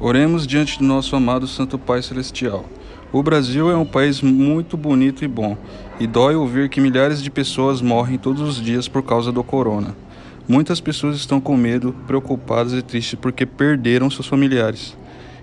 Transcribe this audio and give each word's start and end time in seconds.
Oremos 0.00 0.46
diante 0.46 0.78
do 0.78 0.84
nosso 0.84 1.16
amado 1.16 1.48
Santo 1.48 1.76
Pai 1.76 2.00
Celestial. 2.02 2.64
O 3.12 3.20
Brasil 3.20 3.68
é 3.68 3.76
um 3.76 3.84
país 3.84 4.22
muito 4.22 4.76
bonito 4.76 5.24
e 5.24 5.28
bom, 5.28 5.58
e 5.98 6.06
dói 6.06 6.36
ouvir 6.36 6.68
que 6.68 6.80
milhares 6.80 7.20
de 7.20 7.28
pessoas 7.28 7.82
morrem 7.82 8.16
todos 8.16 8.40
os 8.40 8.62
dias 8.62 8.86
por 8.86 9.02
causa 9.02 9.32
do 9.32 9.42
corona. 9.42 9.96
Muitas 10.46 10.80
pessoas 10.80 11.16
estão 11.16 11.40
com 11.40 11.56
medo, 11.56 11.92
preocupadas 12.06 12.74
e 12.74 12.80
tristes 12.80 13.18
porque 13.20 13.44
perderam 13.44 14.08
seus 14.08 14.28
familiares. 14.28 14.96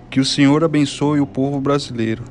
Que 0.08 0.20
o 0.20 0.24
Senhor 0.24 0.64
abençoe 0.64 1.20
o 1.20 1.26
povo 1.26 1.60
brasileiro. 1.60 2.22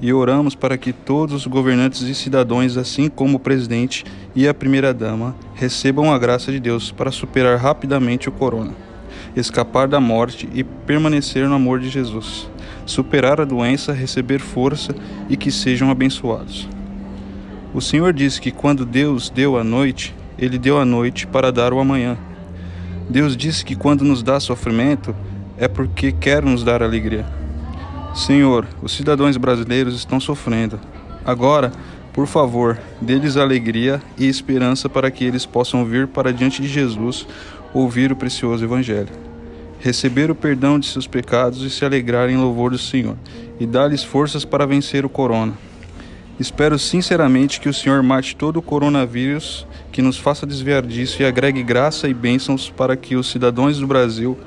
E 0.00 0.10
oramos 0.14 0.54
para 0.54 0.78
que 0.78 0.94
todos 0.94 1.34
os 1.34 1.46
governantes 1.46 2.00
e 2.00 2.14
cidadãos, 2.14 2.78
assim 2.78 3.10
como 3.10 3.36
o 3.36 3.40
presidente 3.40 4.02
e 4.34 4.48
a 4.48 4.54
primeira-dama, 4.54 5.36
recebam 5.54 6.10
a 6.10 6.18
graça 6.18 6.50
de 6.50 6.58
Deus 6.58 6.90
para 6.90 7.12
superar 7.12 7.58
rapidamente 7.58 8.30
o 8.30 8.32
corona, 8.32 8.72
escapar 9.34 9.88
da 9.88 10.00
morte 10.00 10.48
e 10.52 10.64
permanecer 10.64 11.48
no 11.48 11.54
amor 11.54 11.80
de 11.80 11.88
Jesus, 11.88 12.48
superar 12.84 13.40
a 13.40 13.44
doença, 13.44 13.92
receber 13.92 14.38
força 14.38 14.94
e 15.28 15.36
que 15.36 15.50
sejam 15.50 15.90
abençoados. 15.90 16.68
O 17.74 17.80
Senhor 17.80 18.12
disse 18.12 18.40
que 18.40 18.50
quando 18.50 18.86
Deus 18.86 19.28
deu 19.28 19.58
a 19.58 19.64
noite, 19.64 20.14
ele 20.38 20.58
deu 20.58 20.78
a 20.78 20.84
noite 20.84 21.26
para 21.26 21.52
dar 21.52 21.72
o 21.72 21.80
amanhã. 21.80 22.16
Deus 23.08 23.36
disse 23.36 23.64
que 23.64 23.76
quando 23.76 24.04
nos 24.04 24.22
dá 24.22 24.40
sofrimento, 24.40 25.14
é 25.58 25.68
porque 25.68 26.12
quer 26.12 26.42
nos 26.42 26.62
dar 26.62 26.82
alegria. 26.82 27.26
Senhor, 28.14 28.66
os 28.82 28.92
cidadãos 28.92 29.36
brasileiros 29.36 29.94
estão 29.94 30.18
sofrendo. 30.18 30.80
Agora, 31.24 31.72
por 32.16 32.26
favor, 32.26 32.78
dê-lhes 32.98 33.36
alegria 33.36 34.00
e 34.16 34.26
esperança 34.26 34.88
para 34.88 35.10
que 35.10 35.22
eles 35.22 35.44
possam 35.44 35.84
vir 35.84 36.06
para 36.06 36.32
diante 36.32 36.62
de 36.62 36.66
Jesus 36.66 37.26
ouvir 37.74 38.10
o 38.10 38.16
precioso 38.16 38.64
Evangelho, 38.64 39.10
receber 39.80 40.30
o 40.30 40.34
perdão 40.34 40.78
de 40.78 40.86
seus 40.86 41.06
pecados 41.06 41.60
e 41.60 41.68
se 41.68 41.84
alegrar 41.84 42.30
em 42.30 42.38
louvor 42.38 42.70
do 42.70 42.78
Senhor, 42.78 43.18
e 43.60 43.66
dar-lhes 43.66 44.02
forças 44.02 44.46
para 44.46 44.66
vencer 44.66 45.04
o 45.04 45.10
corona. 45.10 45.52
Espero 46.40 46.78
sinceramente 46.78 47.60
que 47.60 47.68
o 47.68 47.74
Senhor 47.74 48.02
mate 48.02 48.34
todo 48.34 48.60
o 48.60 48.62
coronavírus, 48.62 49.66
que 49.92 50.00
nos 50.00 50.16
faça 50.16 50.46
desviar 50.46 50.86
disso 50.86 51.20
e 51.20 51.26
agregue 51.26 51.62
graça 51.62 52.08
e 52.08 52.14
bênçãos 52.14 52.70
para 52.70 52.96
que 52.96 53.14
os 53.14 53.30
cidadãos 53.30 53.78
do 53.78 53.86
Brasil 53.86 54.38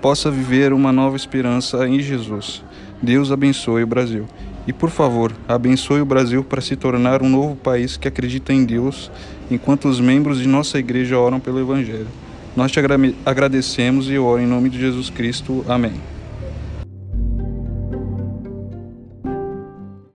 possam 0.00 0.32
viver 0.32 0.72
uma 0.72 0.92
nova 0.92 1.16
esperança 1.16 1.86
em 1.86 2.00
Jesus. 2.00 2.64
Deus 3.02 3.30
abençoe 3.30 3.82
o 3.82 3.86
Brasil. 3.86 4.26
E 4.68 4.72
por 4.72 4.90
favor, 4.90 5.32
abençoe 5.48 6.02
o 6.02 6.04
Brasil 6.04 6.44
para 6.44 6.60
se 6.60 6.76
tornar 6.76 7.22
um 7.22 7.28
novo 7.30 7.56
país 7.56 7.96
que 7.96 8.06
acredita 8.06 8.52
em 8.52 8.66
Deus, 8.66 9.10
enquanto 9.50 9.88
os 9.88 9.98
membros 9.98 10.38
de 10.38 10.46
nossa 10.46 10.78
igreja 10.78 11.18
oram 11.18 11.40
pelo 11.40 11.58
Evangelho. 11.58 12.06
Nós 12.54 12.70
te 12.70 12.78
agradecemos 13.24 14.10
e 14.10 14.18
oro 14.18 14.42
em 14.42 14.46
nome 14.46 14.68
de 14.68 14.78
Jesus 14.78 15.08
Cristo. 15.08 15.64
Amém. 15.66 16.17